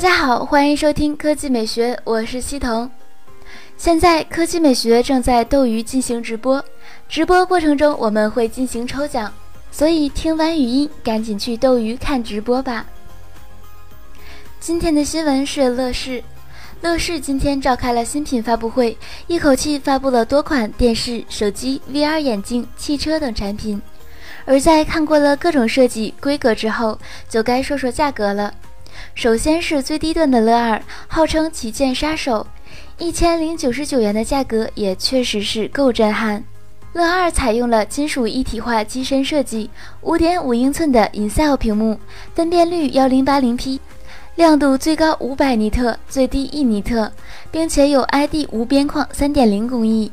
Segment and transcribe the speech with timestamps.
[0.00, 2.90] 大家好，欢迎收听科技美学，我是西彤。
[3.76, 6.64] 现在科技美学正在斗鱼进行直播，
[7.06, 9.30] 直播过程中我们会进行抽奖，
[9.70, 12.86] 所以听完语音赶紧去斗鱼看直播吧。
[14.58, 16.24] 今天的新闻是乐视，
[16.80, 23.82] 乐视今天召开了新品发布会，一口气发布了多款电视、手机、VR 眼镜、汽车等产品。
[24.46, 28.54] 而在看过了各种设计规格之后，就该说说价格了。
[29.14, 32.46] 首先是最低端的乐二，号称旗舰杀手。
[32.98, 36.44] 一千零九十九元的价格也确实是够震撼。
[36.92, 39.70] 乐二采用了金属一体化机身设计，
[40.02, 41.98] 五点五英寸的 InCell 屏幕，
[42.34, 43.80] 分辨率幺零八零 P，
[44.34, 47.12] 亮度最高五百尼特，最低一尼特，
[47.50, 50.10] 并且有 ID 无边框三点零工艺。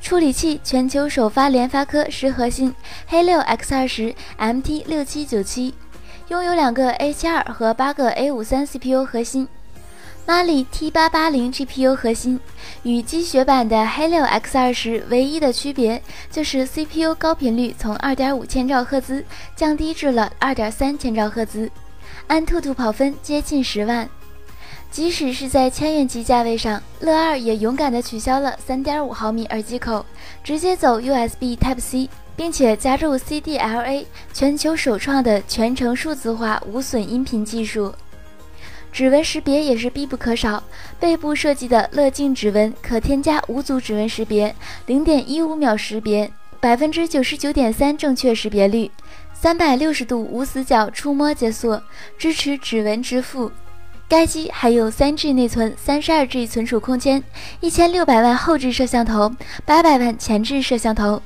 [0.00, 2.74] 处理器全球首发联发科十核心
[3.06, 5.74] 黑六 X 二十 MT 六七九七，
[6.28, 9.46] 拥有两个 A 七二和八个 A 五三 CPU 核心。
[10.26, 12.40] Mali T 八八零 GPU 核心
[12.82, 19.22] 与积雪版的黑六 X 二十唯一的区别就是 CPU 高频率从二点五千兆赫兹
[19.54, 21.70] 降低至了二点三千兆赫兹，
[22.26, 24.08] 安兔兔跑分接近十万。
[24.90, 30.06] 即使是在千元级价位上，乐二也勇敢地取消了三点五毫米耳机口，
[30.42, 37.94] 直接走 USB Type C，并且加入 CDLA，全球首创的全程数字化无损音频技术。
[38.92, 40.62] 指纹识别也是必不可少。
[41.00, 44.54] 背部设计的乐镜指纹可添加五组指纹识别，
[44.86, 48.90] 零点一五秒识别，百分之九十九点三正确识别率，
[49.32, 51.82] 三百六十度无死角触摸解锁，
[52.16, 53.50] 支持指纹支付。
[54.08, 57.24] 该机还有三 G 内存，三十二 G 存储空间，
[57.60, 61.20] 一千六百万后置摄像头，八百万前置摄像头，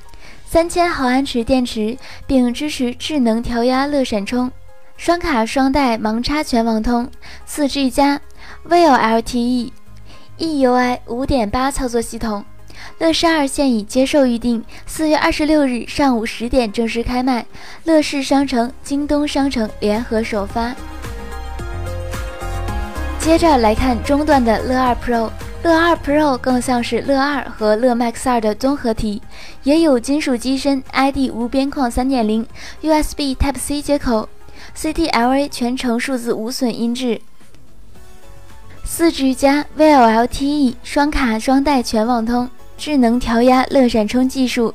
[0.51, 4.51] 三千毫安时电池，并支持智能调压乐闪充。
[4.97, 7.07] 双卡双待盲插全网通，
[7.45, 8.19] 四 G 加
[8.67, 9.71] vivo LTE
[10.39, 12.43] EUI 五点八操作系统。
[12.97, 17.45] 乐视二现已接受预定，四月二十六日上午十点正式开卖，
[17.85, 20.75] 乐视商城、京东商城联合首发。
[23.21, 25.29] 接着来看中端的乐二 Pro，
[25.65, 29.21] 乐二 Pro 更像是乐二和乐 Max 二的综合体，
[29.65, 32.47] 也有金属机身，ID 无边框三点零
[32.81, 34.29] ，USB Type C 接口。
[34.77, 37.21] CDLA 全程数字无损音质
[38.87, 44.73] ，4G 加 VoLTE 双卡双待全网通，智能调压乐闪充技术，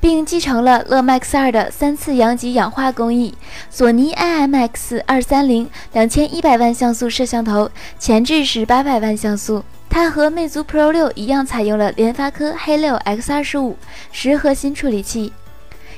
[0.00, 3.34] 并继承了乐 Max 2的三次阳极氧化工艺。
[3.70, 9.62] 索尼 IMX 二三零两千一百万像素摄像头，前置是八百万像素。
[9.98, 13.76] 它和魅族 Pro 六一样，采用了联发科黑六 X 二十五
[14.12, 15.32] 十核心处理器。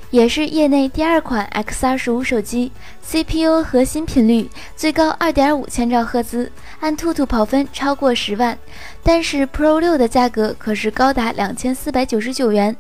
[0.09, 2.73] 也是业内第二款 X 二十五手机
[3.03, 6.51] ，CPU 核心频率最高二点五千兆赫兹，
[6.81, 8.59] 按兔兔跑分超过十万。
[9.03, 12.75] 但是 Pro 六的价格可是高达两千四百九十九元，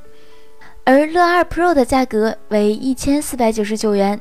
[0.84, 4.18] 而乐二 Pro 的价格为一千四百九十九元。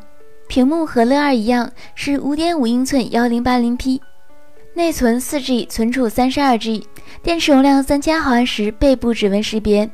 [0.49, 4.01] 屏幕和乐二一样是五点五英寸幺零八零 P，
[4.79, 6.87] 内存四 G，存储三十二 G，
[7.21, 9.89] 电池容量三千毫安时，背部指纹识别。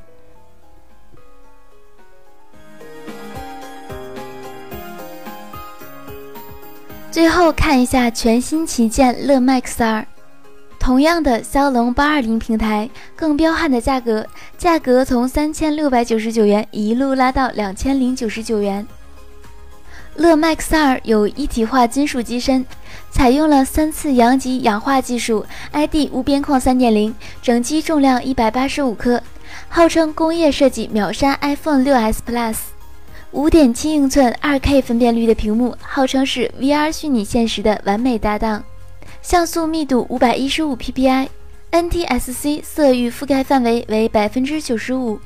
[7.09, 10.05] 最后看一下全新旗舰乐 Max 二，
[10.79, 18.87] 同样的骁龙八二零平台，更彪悍的价格，价格从三千六百九十九元一路拉到两千零九十九元。
[20.17, 22.65] 乐 Max 二有一体化金属机身，
[23.11, 29.21] 采用了三次阳极氧化技术，ID 无边框三点零，整机重量一百八十五克，
[29.67, 32.55] 号称工业设计秒杀 iPhone 六 S Plus。
[33.31, 38.63] 五点七英寸二 K 分辨率的屏幕，号称是 VR 虚拟现实的完美搭档。
[39.21, 45.19] 像素密度五百一十五 PPI，NTSC 色域覆盖范围为百分之九十五。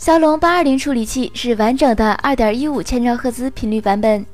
[0.00, 4.24] 骁龙八二零处理器是完整的二点一五千兆赫兹频率版本，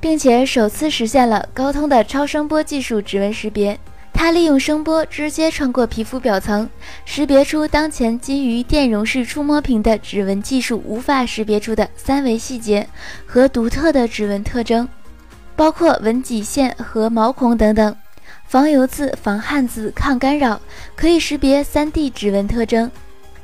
[0.00, 3.78] 并且首次实现了高通的超声波技术指纹识别。
[4.14, 6.66] 它利用声波直接穿过皮肤表层，
[7.04, 12.88] 识别出当前基于电容式触摸屏的指纹技术无法识别出的三维细节
[13.26, 14.88] 和独特的指纹特征，
[15.54, 17.94] 包括纹脊线和毛孔等等。
[18.46, 20.58] 防油渍、防汗渍、抗干扰，
[20.96, 22.90] 可以识别 3D 指纹特征。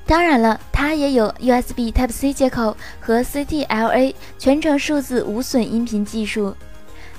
[0.09, 6.57] 当然了，它也有 USB Type C 接口和 CTLA 全程数字无损音频技术。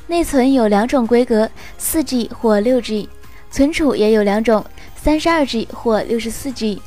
[0.08, 1.48] 内存有两种规格
[1.80, 3.08] ，4G 或 6G。
[3.52, 4.66] 存储也有两种，
[4.96, 6.82] 三十二 G 或六十四 G。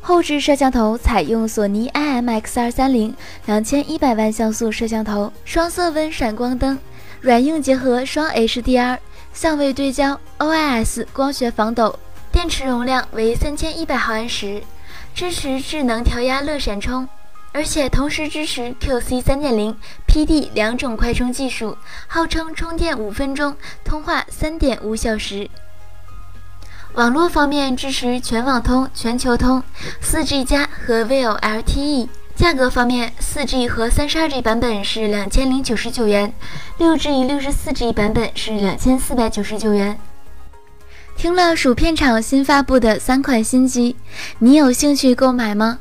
[0.00, 3.14] 后置摄像头采用索尼 IMX 二三零
[3.44, 6.76] 两千一百万像素摄像头，双色温闪光灯，
[7.20, 8.98] 软硬结合双 HDR，
[9.32, 11.96] 相位对焦，OIS 光学防抖，
[12.32, 14.60] 电池容量为三千一百毫安时，
[15.16, 17.08] 支持智能调压乐闪充，
[17.52, 19.74] 而且同时支持 QC 三点零、
[20.06, 25.48] PD 两种快充技术，号称充电五分钟，通话三点五小时。
[26.92, 29.62] 网络方面支持全网通、全球通、
[30.02, 32.10] 4G 加和 vivo LTE。
[32.34, 36.34] 价格方面，4G 和 32G 版本是两千零九十九元
[36.78, 39.98] ，6G、64G 版本是两千四百九十九元。
[41.16, 43.96] 听了薯片厂新发布的三款新机，
[44.38, 45.78] 你有兴趣购买吗？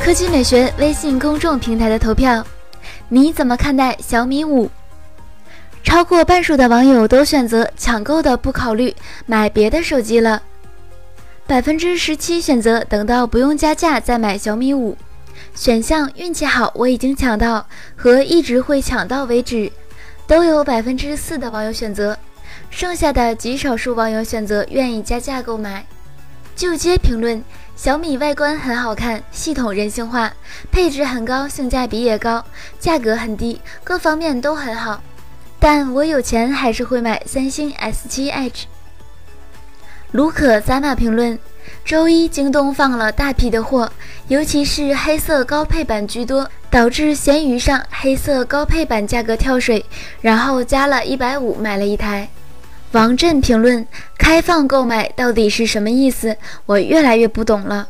[0.00, 2.44] 科技美学微信公众平台的投票。
[3.08, 4.68] 你怎么看待小米五？
[5.84, 8.94] 超过半数的网友都选择抢购的不考虑
[9.24, 10.42] 买别的手机了。
[11.46, 14.96] 百分之十七选择等到不用加价再买小米五。
[15.54, 17.66] 选项运气好，我已经抢到
[17.96, 19.70] 和一直会抢到为止，
[20.26, 22.16] 都有百分之四的网友选择。
[22.70, 25.84] 剩下的极少数网友选择愿意加价购买。
[26.54, 27.42] 就接评论。
[27.74, 30.30] 小米外观很好看，系统人性化，
[30.70, 32.44] 配置很高，性价比也高，
[32.78, 35.02] 价格很低，各方面都很好。
[35.58, 38.64] 但我有钱还是会买三星 S7 Edge。
[40.12, 41.38] 卢可扎马评论：
[41.84, 43.90] 周一京东放了大批的货，
[44.26, 49.84] 尤其是黑色高配版居多，导致闲鱼上黑色高配版价格跳水，
[50.20, 52.28] 然后加了一百五买了一台。
[52.90, 53.86] 王震评论：
[54.18, 56.36] 开放购买到底是什么意思？
[56.66, 57.88] 我越来越不懂了。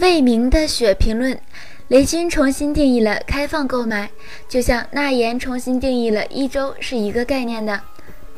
[0.00, 1.38] 未明的雪评论：
[1.86, 4.10] 雷军重新定义了开放购买，
[4.48, 7.80] 就像纳言重新定义了一周是一个概念的。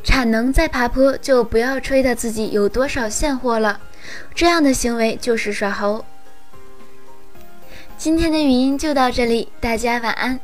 [0.03, 3.79] 产能再爬坡，就不要吹的自己有多少现货了，
[4.33, 6.05] 这样的行为就是耍猴。
[7.97, 10.39] 今天的语音就到这里，大家晚安。